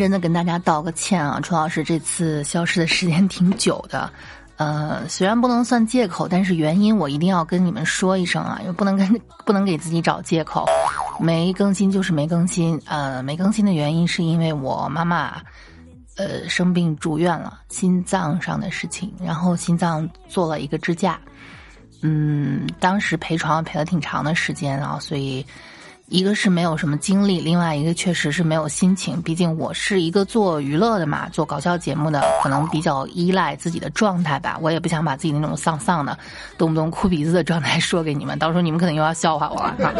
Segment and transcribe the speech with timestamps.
[0.00, 4.10] 真的跟大家道个歉啊，楚老师这次消失的时间挺久的，
[4.56, 10.64] 呃，虽然不能算借口，但是原因我一定要跟你们说一声啊，因为不能跟不能给自己找借口，
[11.20, 15.36] 没更新就是没更新，呃，没更新的原因是因为我妈妈，
[16.16, 21.20] 呃，生病住院了，心脏上的事情，然后心脏做了一个支架，
[22.00, 25.44] 嗯，当时陪床陪了挺长的时间啊，所以。
[26.10, 29.22] 一个是没有什么精力，另外一个确实是没有心情。
[29.22, 34.58] 毕竟我是一个做娱乐的嘛，做搞笑节目的，可能比较依赖自己的状态吧。
[34.60, 36.18] 我也不想把自己那种丧丧的、
[36.58, 39.94] 动不动哭鼻子的状态 说给你们，到时候你们可能又要笑话我了。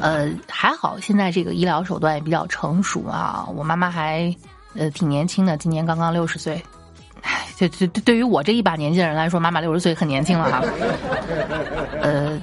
[0.00, 3.44] 呃，还好现在这个医疗手段也比较成熟啊。
[3.56, 4.32] 我妈妈还
[4.76, 6.62] 呃挺年轻的，今年刚刚六十岁。
[7.22, 10.62] 唉，就就对于我这一把年纪的人来说，妈妈六十岁很年轻了哈。
[12.00, 12.40] 呃。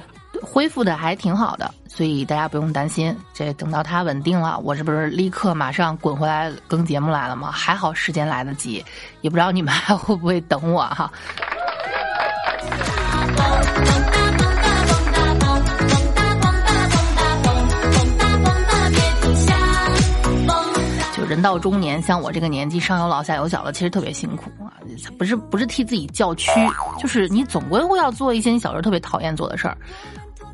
[0.52, 3.16] 恢复的还挺好的，所以大家不用担心。
[3.32, 7.52] 这等到他稳定了，我这不是立刻马上滚回来更节目来了吗？
[7.52, 8.84] 还好时间来得及，
[9.20, 11.08] 也不知道你们还会不会等我哈。
[21.16, 24.74] 就人到中年，像我这个年纪，上有老下有小的，其实特别辛苦啊。
[25.16, 26.50] 不是不是替自己叫屈，
[26.98, 29.78] 就是你总归会要做一些你小时候特别讨厌做的事儿。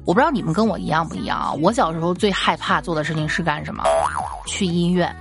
[0.07, 1.53] 我不知道你们跟我一样不一样啊？
[1.61, 3.83] 我小时候最害怕做的事情是干什么？
[4.47, 5.15] 去医院。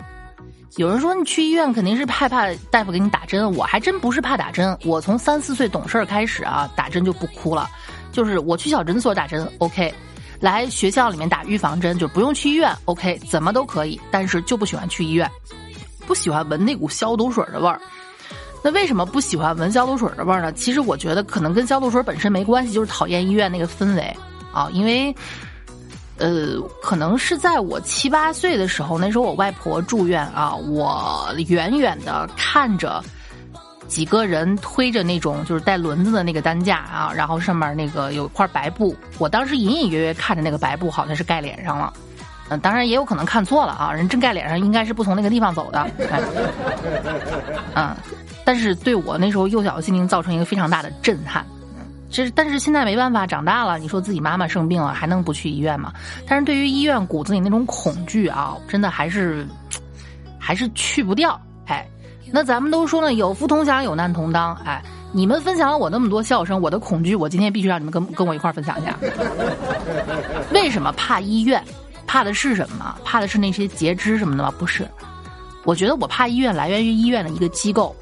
[0.78, 4.78] 有人说你去医院肯定是害怕大夫给你打针，我还真不是怕打针。
[4.86, 7.68] 我从三四岁懂事儿开始啊，打针就不哭了。
[8.12, 9.92] 就是我去小诊所打针，OK；
[10.40, 14.00] 来学校里面打预防针就不用去医院，OK，怎么都可以。
[14.12, 15.28] 但是就不喜欢去医院，
[16.06, 17.82] 不喜欢闻那股消毒水的味儿。
[18.62, 20.52] 那为什么不喜欢闻消毒水的味儿呢？
[20.52, 24.16] 其实我觉得可能跟消毒水本身没关系，就是讨厌医院那个氛围。
[24.56, 25.14] 啊，因为，
[26.18, 33.04] 呃，可能是在我七八岁的时候，那时候我外婆住院啊，我远远的看着
[33.90, 41.92] 几个人推着那种就是带轮子的那个担架啊，然后上面那个有一块白布，我当时隐隐约约看着那个白布好像是盖脸上了，
[42.48, 45.86] 嗯，当然也有可能看错了啊，人真盖脸上应该是不从那个地方走的，
[47.76, 47.94] 嗯，
[48.46, 51.46] 但是对我那时候幼小的心灵造成一个非常大的震撼。
[52.16, 55.92] 这是，但是现在没办法，长大了，你说自己妈妈生病了，还能不去医院吗？
[56.26, 59.46] 但是对于医院骨子里那种恐惧啊，真的还是，
[60.40, 61.38] 还是去不掉。
[61.68, 61.86] 哎，
[62.32, 64.56] 那咱们都说呢，有福同享，有难同当。
[64.64, 64.82] 哎，
[65.12, 68.98] 你们分享了我那么多笑声，我的恐惧，我今天必须让你们跟跟我一块分享一下。
[70.54, 71.62] 为什么怕医院？
[72.08, 72.96] 怕的是什么？
[73.04, 74.54] 怕的是那些截肢什么的吗？
[74.58, 74.90] 不是，
[75.66, 77.94] 我觉得我怕医院来源于医院的一个机构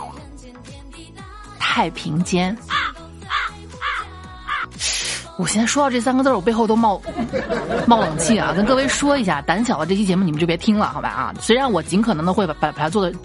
[1.58, 2.54] ——太平间。
[5.40, 7.00] 我现在说到这三个字我背后都冒
[7.86, 8.52] 冒冷气啊！
[8.54, 11.34] 跟各位说一下，胆小的这期节目你们就别听了，好吧啊？
[11.40, 13.16] 虽然我尽可能的会把把它做的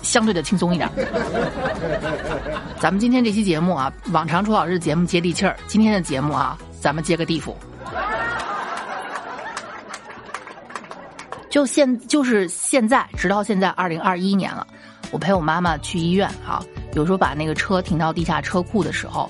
[0.00, 0.88] 相对的轻松一点。
[2.78, 7.56] 咱们今天这期节目啊，往常楚老师的节目接地气儿，今天的节目啊，咱们接个地府。
[11.50, 14.64] 就现就是现在，直到现在二零二一年了，
[15.10, 16.62] 我陪我妈妈去医院啊，
[16.94, 19.28] 有时候把那个车停到地下车库的时候。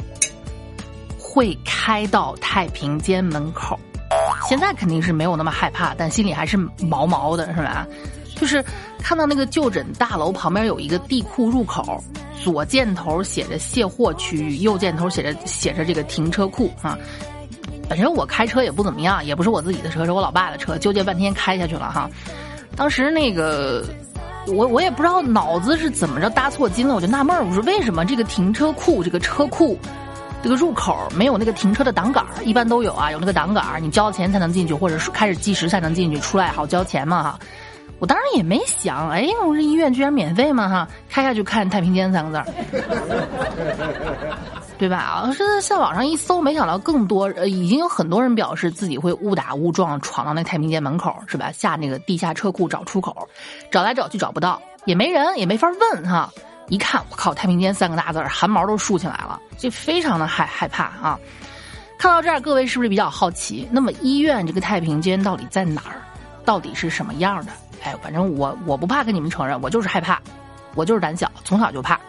[1.35, 3.77] 会开到太平间门口，
[4.49, 7.85] 现在肯定是没有那么害怕，但心里还是毛毛的，是吧？
[8.37, 8.65] 就是
[9.01, 12.01] 看到那个就诊大楼旁边有一个地库入口，
[12.41, 16.97] 左箭头写着卸货区域，右箭头写着写着这个停车库啊。
[17.89, 22.09] 本身我开车也不怎么样，也不是我自己的车，是我老爸的车，纠结半天开下去了哈。
[22.77, 23.85] 当时那个
[24.47, 29.77] 我我也不知道脑子是怎么着搭错筋了，我就纳闷儿，我说为什么这个停车库这个车库？
[30.45, 37.39] 这个入口没有那个停车的挡杆一般都有啊，有那个挡杆你交了钱才能进去，或者是开始计时才能进去，出来好交钱嘛哈。
[37.99, 42.45] 我当然也没想，哎，我这医院居然免费嘛哈，开下去看太平间三个字儿，
[44.77, 44.99] 对吧？
[44.99, 51.51] 啊，是在网上一搜，没想到更多，呃，已经有很多人表示自己会误打误撞闯到那太平间门口，是吧？
[51.53, 53.27] 下那个地下车库找出口，
[53.71, 56.31] 找来找去找不到，也没人，也没法问哈。
[56.69, 57.35] 一看，我靠！
[57.35, 61.19] 太平间三个大字儿，汗毛都竖起来了，就非常的害害怕啊！
[61.99, 63.69] 看到这儿，各位是不是比较好奇？
[63.71, 66.03] 那么医院这个太平间到底在哪儿？
[66.45, 67.53] 到底是什么样的？
[67.83, 70.21] 哎，反正我我不怕跟你们承认，我就是害怕，
[70.75, 72.01] 我就是胆小，从小就怕。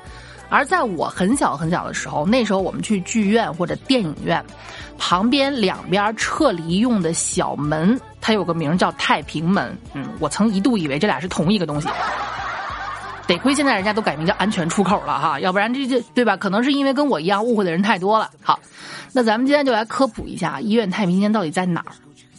[0.48, 4.44] 而在我很小很小的时候，那时候我们去剧院或者电影院，
[4.98, 9.76] 旁边两边撤离用的小门，它有个名叫太平门。
[9.94, 11.90] 嗯，我曾一度以为这俩是同一个东西。
[13.28, 16.38] 得亏现在人家都改名叫安全出口了哈，要不然这这对吧？
[16.38, 18.30] 可能是因为跟我一样误会的人太多了。
[18.42, 18.60] 好，
[19.14, 21.92] 那咱们今天就来科普一下医院太平间到底在哪儿，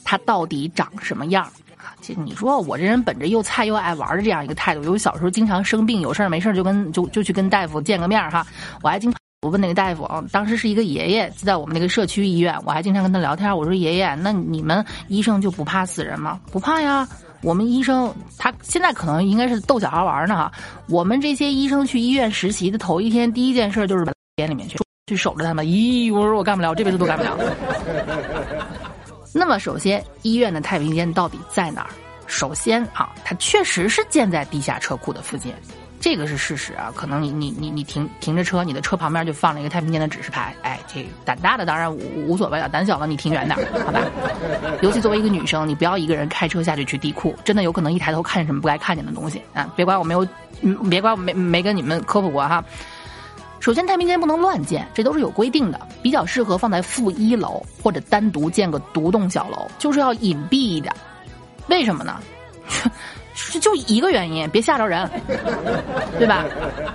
[0.04, 1.44] 它到底长什么样
[1.76, 8.46] 啊，这你说我这人本着又菜又爱玩的这样一个态度，由于小时候经常生病，有事儿没事儿就跟就就去跟大夫见个面哈。
[8.82, 9.12] 我还经
[9.42, 13.54] 我问那个大夫啊，当时是一个爷爷，在我们那个社区医院，我还经常跟他聊天。
[13.56, 16.40] 我说爷爷，那你们医生就不怕死人吗？
[16.50, 17.06] 不怕呀，
[17.46, 20.50] 我们医生他现在可能应该是逗小孩玩呢哈。
[20.88, 24.76] 我们这些医生去医院实习的头一天，第一件事就是把到里面去
[25.06, 25.64] 去守着他们。
[25.64, 27.38] 咦，我说我干不了，我这辈子都干不了。
[29.32, 31.90] 那么，首先，医院的太平间到底在哪儿？
[32.26, 35.52] 首先啊，它确实是建在地下车库的附近，
[36.06, 36.92] 这个是事实啊。
[36.94, 40.54] 可能你你你你停停着车，你的车旁边就放了一个太平间的指示牌。
[40.62, 44.00] 哎，这胆大的当然无无所谓了，胆小的你停远点，好吧？
[44.82, 49.68] 尤其作为一个女生，你不要一个人开车下去去地库，真的有可能一抬头看见什么不该看见的东西啊！
[49.74, 50.24] 别怪我没有，
[50.88, 52.64] 别怪我没没跟你们科普过哈。
[53.58, 60.94] 首先，太平间不能乱建，这都是有规定的，比较适合放在负一楼或者单独建个独栋小楼，就是要隐蔽一点。
[61.66, 62.20] 为什么呢？
[63.60, 65.08] 就一个原因，别吓着人，
[66.18, 66.44] 对吧？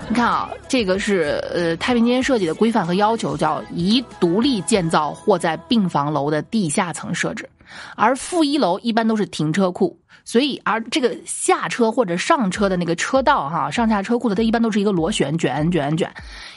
[0.10, 7.48] 你看啊，这个是呃太平间设计的规范和要求，叫宜独立建造或在病房楼的地下层设置，
[7.96, 9.98] 而负一楼一般都是停车库。
[10.24, 16.10] 所以，而这个下车或者上车的那个车道，哈，上下车库的，它一般都是一个螺旋卷卷卷，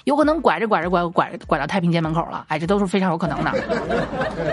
[0.04, 3.52] 有可能拐着拐着拐拐拐到太平间门口了，哎，这都是非常有可能的，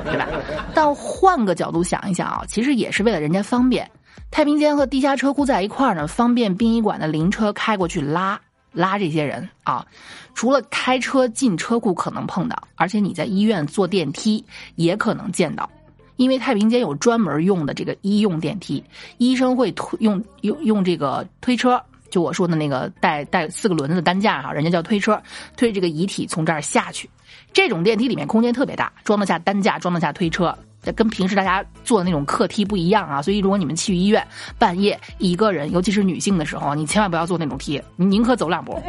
[0.05, 0.27] 对吧？
[0.73, 3.87] 但换个角度想一想啊，其实也是为了人家方便，
[4.31, 8.39] 太平间和地下车库在一块儿呢，方便殡仪馆的灵车开过去拉
[8.71, 9.85] 拉这些人啊。
[10.33, 14.43] 除了开车进车库可能碰到，而且你在医院坐电梯
[14.75, 15.69] 也可能见到。
[16.15, 18.83] 因为太平间有专门用的这个医用电梯，
[19.17, 25.21] 医生会推用用用这个推车，就我说的那个带带四个轮子的担架哈，人家叫推车，
[25.57, 27.09] 推这个遗体从这儿下去。
[27.51, 33.21] 这种电梯里面空间特别大，装得下担架，装得下推车，这跟平时大家坐的那种客梯不一样啊。
[33.21, 34.25] 所以如果你们去医院
[34.57, 38.81] 半夜一个人，尤其是女性的时候，你千万不要坐那种梯，你宁可走两步，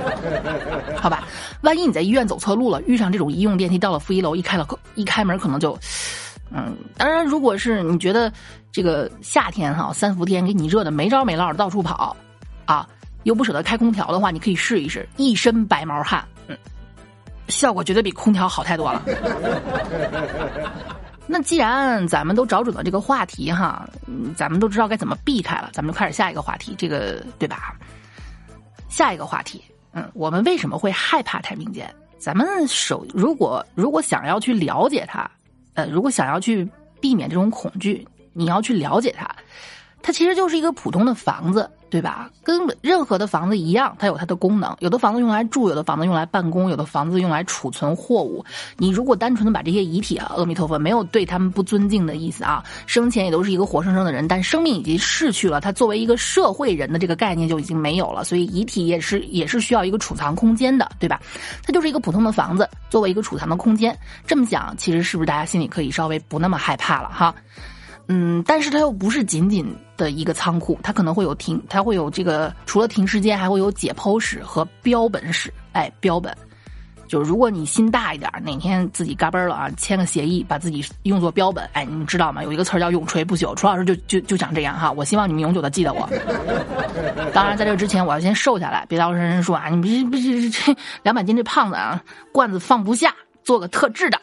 [0.96, 1.26] 好吧？
[1.62, 5.78] 万一你在医院走错路了，遇上这种医用电梯，到了负一楼一开了一开门，可能就。
[6.50, 8.32] 嗯，当然，如果是你觉得
[8.72, 12.16] 这个夏天哈三伏天给你热的没招没落的到处跑，
[12.64, 12.88] 啊，
[13.24, 16.56] 又不舍得开空调的话，你可以试一试，一身白毛汗，嗯，
[17.48, 19.02] 效果绝对比空调好太多了。
[21.28, 23.88] 那既然咱们都找准了这个话题哈，
[24.34, 27.76] 咱们都知道该怎么避开了，咱们就开始下一个话题，这个对吧？
[28.88, 31.94] 下一个话题，嗯，我们为什么会害怕太平间？
[32.18, 35.30] 咱们首如果如果想要去了解它。
[35.74, 36.68] 呃，如果想要去
[37.00, 39.28] 避免这种恐惧，你要去了解它，
[40.02, 41.70] 它其实就是一个普通的房子。
[41.90, 42.30] 对吧？
[42.42, 44.74] 跟任何的房子一样，它有它的功能。
[44.80, 48.44] 有的房子用来住，有的房子用来办公，有的房子用来储存货物。
[48.76, 58.24] 你如果单纯的把这些遗体啊，阿弥陀佛，没有对他们不尊敬的意思啊，生前也都是一个活生生的人，但生命已经逝去了，他作为一个社会人的这个概念就已经没有了。
[58.24, 61.20] 所以遗体也是也是需要一个储藏空间的，对吧？
[61.64, 63.96] 它就是一个普通的房子，作为一个储藏的空间。
[64.26, 67.34] 这么想，其实是不是大家心里可以稍微不那么害怕了哈？
[68.08, 75.52] 嗯，但是它又不是仅仅的一个仓库，它可能会有停，它会有这个除了停尸间，还会有解剖室和标本室。
[75.72, 76.34] 哎，标本，
[77.06, 81.68] 就如果你心大一点，哪天自己嘎嘣了啊，签个协议，把自己用作标本。
[81.74, 82.42] 哎，你们知道吗？
[82.42, 84.90] 有一个词叫永垂不朽，楚老师就就就想这样哈。
[84.90, 86.08] 我希望你们永久的记得我。
[87.34, 94.18] 当然，在这之前，我要先瘦下来，别到时候人说啊，你不不这这两百斤这胖子啊，罐子放不下，做个特制的。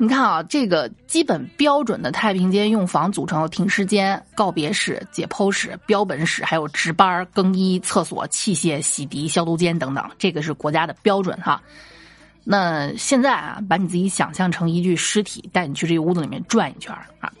[0.00, 10.08] 你看啊，这个基本标准的太平间用房组成：停尸间、告别室、解剖室、标本室，还有值班、更衣、厕所、器械、洗涤、消毒间等等。
[10.16, 11.60] 这个是国家的标准哈。
[12.44, 17.32] 那现在啊，把你自己想象成一具尸体，带你去这个屋子里面转一圈啊。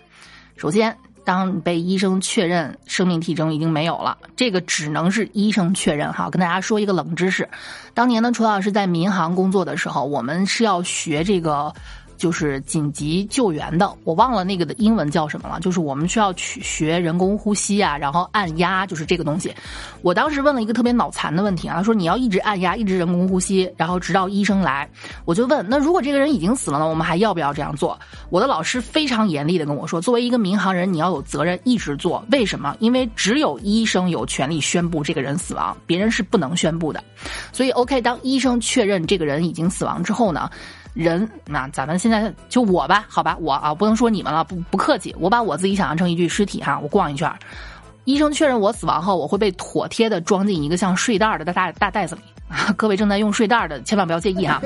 [0.56, 6.28] 首先，当被医生确认生命体征已经没有了，这个只能是医生确认哈。
[6.28, 7.48] 跟大家说一个冷知识：
[7.94, 11.72] 当年呢，楚老师在民航工作的时候，我们是要学这个。
[12.18, 15.58] 就是紧急救援的，我忘了那个的英文叫什么了。
[15.60, 19.54] 就是我们需要去学人工呼吸啊，然后按压，就是这个东西。
[20.02, 24.88] 我当时问了一个特别脑残的问题啊，说你要一直按压，一直人工呼吸，然后直到医生来。
[25.24, 27.98] 我就问，那如果这个人已经死了呢，我们还要不要这样做？
[28.28, 32.24] 我的老师非常严厉的跟我说，作为一个民航人，你要有责任一直做。
[32.32, 32.76] 为什么？
[32.80, 37.02] 因为只有医生有权利宣布这个人死亡，别人是不能宣布的。
[37.52, 40.50] 所以，OK，当医生确认这个人已经死亡之后呢？
[40.98, 47.32] 人，那咱们现在就我吧，好吧，我啊不能说你们了，不不客气，我把我自己想象成一具尸体哈，我逛一圈，
[48.02, 54.60] 医生确认我死亡后，我会被妥帖的装进一个像睡袋的大大大袋子里，啊，各位正在用睡袋的千万不要介意哈。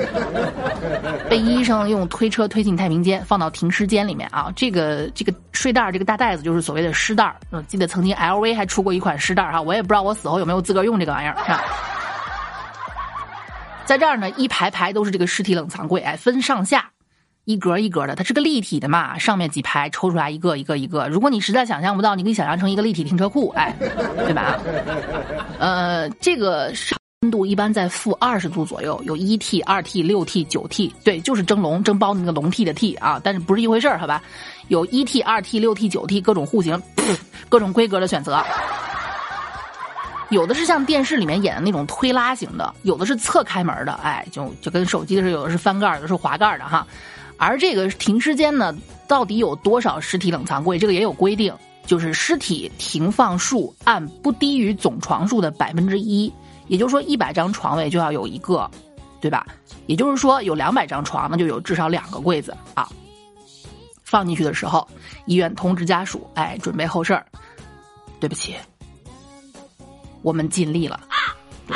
[1.29, 4.51] 被医生用推车推进太平间，放到停尸间里面啊。
[4.55, 11.35] 这个这个睡袋这个大袋子就是所谓的尸袋嗯，记得曾经 LV 还出过一款尸袋哈，我也不知道我死后有没有资格用这个玩意儿。
[13.85, 16.89] 在这儿呢，一排排都是这个尸体冷藏柜，哎，分上下，
[17.45, 21.07] 一格一格的，它是个立体的嘛，上面几排抽出来一个一个一个。
[21.09, 23.75] 如果你实在想象不到，你可以想象成一个立体停车库，哎，
[24.25, 24.59] 对吧？
[25.59, 26.71] 呃，这个
[27.21, 34.23] 温度一般在负二十度左右，有一 T、二 T、六 T、九 T，对，就是蒸笼蒸包那个笼屉的 T 啊，但是不是一回事儿，好吧？
[34.69, 36.81] 有一 T、二 T、六 T、九 T 各种户型，
[37.49, 38.43] 各种规格的选择。
[40.33, 46.85] 有的是像电视里面演的那种推拉型的，有的是侧开门的，哎，就就跟手机的似的，有的是翻盖，有的是滑盖的哈。
[47.37, 48.75] 而这个停尸间呢，
[49.07, 50.77] 到底有多少尸体冷藏柜？
[50.77, 51.53] 这个也有规定，
[51.85, 56.31] 就是尸体停放数按不低于总床数的百分之一，
[56.67, 58.69] 也就是说一百张床位就要有一个，
[59.21, 59.45] 对吧？
[59.87, 62.89] 也就是说有两百张床，那就有至少两个柜子啊。
[64.03, 64.87] 放进去的时候，
[65.25, 67.25] 医院通知家属，哎，准备后事儿。
[68.19, 68.55] 对不起。
[70.23, 70.99] 我们尽力了，
[71.67, 71.75] 对。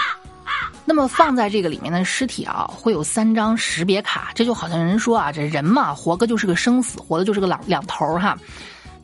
[0.84, 8.38] 那么放在这个里面的尸体啊，会有三张识别卡，这就好像人说啊，这人嘛，活个就是个生死，活的就是个两两头哈。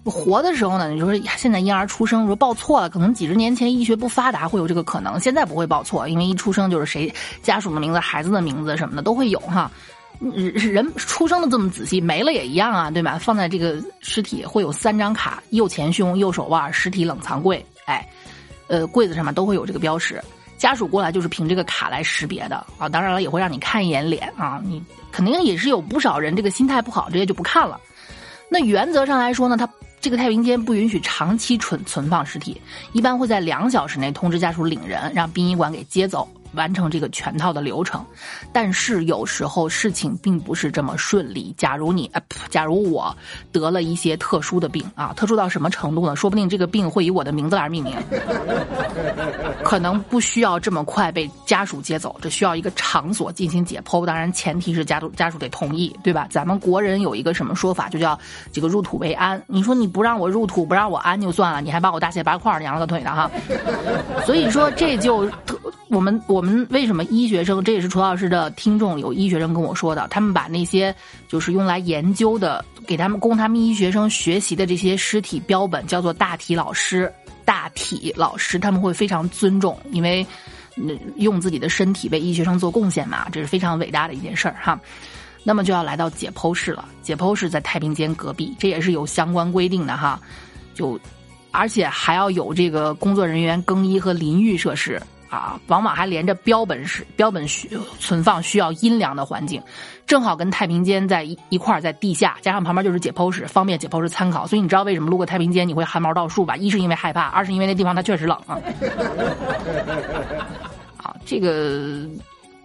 [0.06, 5.20] 活的时候呢，你就说现在婴儿出生，说报错了，可能几十年前医学不发达，会有这个可能。
[5.20, 9.70] 现在不会报错，因为一出生就是谁家属的名字、孩子的名字什么的都会有哈。
[10.20, 13.18] 人出生的这么仔细，没了也一样啊，对吧？
[13.20, 18.08] 放在这个尸体会有三张卡，右前胸、右手腕、尸体冷藏柜，哎。
[18.68, 20.22] 呃，柜子上面都会有这个标识，
[20.58, 22.88] 家属过来就是凭这个卡来识别的啊。
[22.88, 24.62] 当然了，也会让你看一眼脸啊。
[24.64, 27.80] 你肯定也是有不少人这个心态不好，直接就不看了。
[28.50, 29.68] 那原则上来说呢，他
[30.00, 36.28] 这个太平间不允许长期存存放尸体，一般会在两小时内通知家属领人，让殡仪馆给接走。
[36.54, 38.04] 完成这个全套的流程，
[38.52, 41.54] 但是有时候事情并不是这么顺利。
[41.58, 42.10] 假如你，
[42.50, 43.16] 假如我
[43.52, 46.16] 得了一些特殊的病啊，特殊到什么程度呢？
[46.16, 47.96] 说不定这个病会以我的名字来命名，
[49.64, 54.06] 可能不需要这么快被家属接走，这需要一个场所进行解剖。
[54.06, 56.28] 当然，前提是家属家属得同意，对吧？
[56.30, 58.18] 咱们国人有一个什么说法，就叫
[58.52, 59.42] 这个入土为安。
[59.48, 63.30] 你说你不让我入土，不让我安就算了，你还把我大卸八块，扬了个腿的哈。
[64.24, 65.58] 所以说，这就特
[65.90, 66.43] 我们我。
[66.44, 67.64] 我们为什么医学生？
[67.64, 70.94] 这也是楚老师的听众有医学生跟我说的，他们把那些
[71.26, 77.10] 就是用来研究的，给他们供他们医学生学习的这些尸体标本，叫做大体老师。
[77.46, 80.26] 大体老师他们会非常尊重，因为
[81.16, 84.78] 用自己的身体为医学生做贡献嘛，这是非常伟大的一件事儿哈。
[85.46, 90.20] 那么就要来到解剖室了，解剖室在太平间隔壁，这也是有相关规定的哈。
[90.74, 91.00] 就
[91.52, 95.02] 而且还要有这个工作人员更衣和淋浴设施。
[95.34, 97.68] 啊，往往还连着标本室，标本需
[98.00, 99.60] 存放需要阴凉的环境，
[100.06, 104.46] 正好跟太平间在一一块儿，在地下，加上旁边就是解剖室，方便解剖室参考。
[104.46, 106.56] 所以你知道为什么路过太平间你会汗毛倒竖吧？
[106.56, 108.60] 一是因为害怕，二是因为那地方它确实冷啊。
[110.98, 112.08] 啊，这个，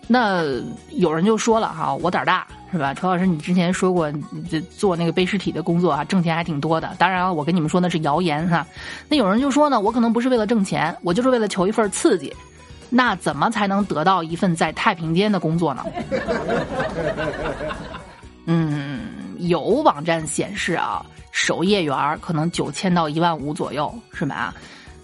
[0.07, 0.45] 那
[0.91, 2.93] 有人就说了哈，我胆大是吧？
[2.93, 4.13] 陈老师，你之前说过
[4.51, 6.95] 这做那个背尸体的工作啊，挣钱还挺多的。
[6.99, 8.67] 当然了，我跟你们说那是谣言哈。
[9.09, 12.31] 那有人就说呢，我可能不是为了挣钱，我就是为了求一份刺激。
[12.91, 15.85] 那怎么才能得到一份在太平间的工作呢？
[18.47, 24.55] 嗯，有网站显示啊，守夜员可能九千到一万五左右，是吧？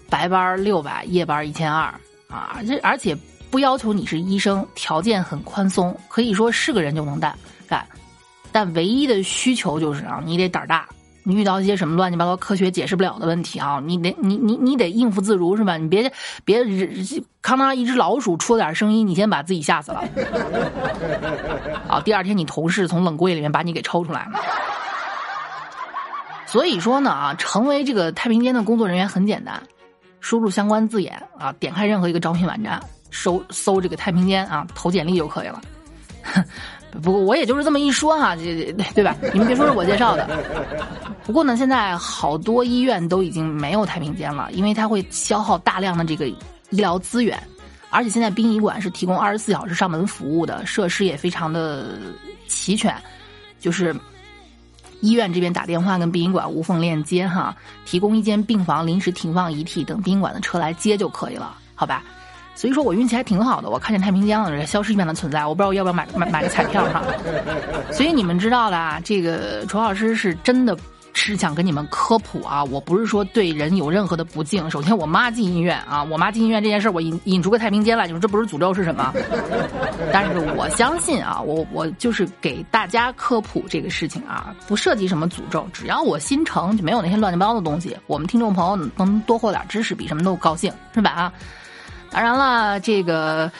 [0.09, 1.93] 白班六百，夜班一千二
[2.27, 2.59] 啊！
[2.67, 3.15] 这而且
[3.51, 7.37] 不要求你是医生，条件很宽松，可以说是个人就能干
[7.67, 7.85] 干。
[8.51, 10.87] 但唯一的需求就是啊，你得胆大。
[11.27, 15.75] 你遇到一些什么乱七八糟科学解释不了的问题啊，你得你你你得应付自如是吧？
[15.75, 16.13] 你别
[16.43, 16.63] 别
[17.41, 20.03] 康当一只老鼠出了点声音，你先把自己吓死了。
[21.87, 24.39] 好，第二天你同事从冷柜里面把你给抽出来了。
[26.45, 29.61] 所以说呢啊，成为这个太平间的工作人员很简单，
[30.19, 32.79] 输入相关字眼啊，点开任何一个招聘网站，
[33.09, 35.59] 搜搜这个太平间啊，投简历就可以了。
[37.01, 39.15] 不过我也就是这么一说哈，这对吧？
[39.33, 40.27] 你们别说是我介绍的。
[41.25, 46.37] 不过呢，现在好多医院都已经没有太平间了，因为它会消耗大量的这个医
[46.69, 47.37] 疗资源，
[47.89, 51.97] 而且现在殡仪馆是提供二十四小时上门服务的，设施也非常的
[52.47, 52.95] 齐全，
[53.59, 53.95] 就是
[55.01, 62.03] 医院这边打电话跟殡仪馆无缝链接哈，提供一间病房临时停放遗体，等殡仪馆的车来接就可以了，好吧？
[62.55, 67.03] 所以说我运气还挺好的，我看见太平间了，消失一般的存在，我不知道我要不要买买买个彩票哈。
[67.91, 70.77] 所以你们知道了，这个楚老师是真的
[71.13, 74.69] 是想跟你们科普啊，我不是说对人有任何的不敬。
[74.69, 79.13] 首先，我妈进医院啊，我妈进医院这件事我引引出个太平间来，你说这不是诅咒是什么？
[80.13, 87.97] 但是我相信啊，我我就是给大家科普这个事情啊，不涉及什么诅咒，只要我心诚，就没有那些乱七八糟的东西。
[88.07, 91.09] 我们听众朋友能多获点知识，比什么都高兴，是吧？
[91.11, 91.33] 啊，
[92.11, 93.51] 当然了，这个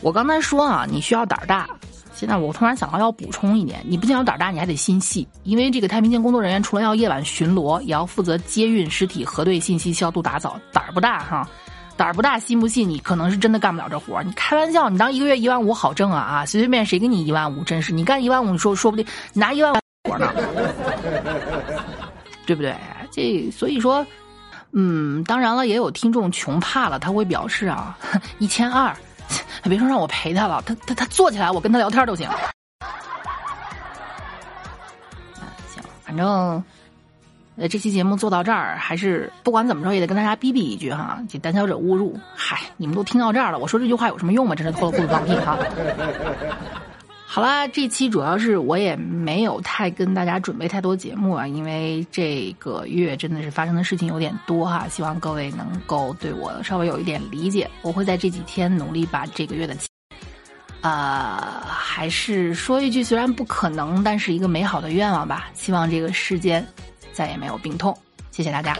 [0.00, 1.68] 我刚才说啊，你需要胆儿大。
[2.14, 10.58] 现在我突然想到要补充一点，你不仅要胆大，你还得心细，因为这个太平间工作人员除了要夜晚巡逻，也要负责接运尸体、核对信息、消毒打扫。
[10.72, 11.48] 胆儿不大哈，
[11.96, 14.24] 胆儿不大，心不细，你可能是真的干不了这活儿。
[14.24, 16.44] 你开玩笑，你当一个月一万五好挣啊啊！
[16.44, 20.32] 随随便谁给你一万五，真是你干一万五，你说说不定你拿一万活呢，
[22.46, 22.74] 对不对？
[23.12, 24.04] 这所以说，
[24.72, 27.98] 嗯，当然了，也有听众穷怕了，他会表示啊，
[28.38, 28.94] 一千二。
[29.64, 32.26] 别说让我陪他了，他他他坐起来，我跟他聊天都行。
[35.68, 36.64] 行，反正，
[37.56, 42.18] 呃，这期节目做到这儿，还是不管怎么着也得跟大家逼逼一句哈，这胆小者勿入。
[42.34, 44.54] 嗨，你们都听到这儿了，我说这句话有什么用吗？
[44.54, 45.58] 真是脱了裤子放屁哈。
[47.30, 57.70] 好啦，这期主要是我也没有太跟大家准备太多节目啊，因为这个月真的是发生的事情有点多哈，希望各位能够对我稍微有一点理解。
[57.82, 59.76] 我会在这几天努力把这个月的，
[60.80, 66.66] 呃，还是说一句虽然不可能，但是一个美好的愿望吧，希望这个世间
[67.12, 67.96] 再也没有病痛。
[68.30, 68.74] 谢谢大家。